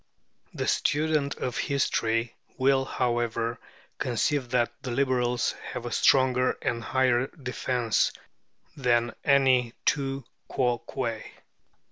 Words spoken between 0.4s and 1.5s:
The student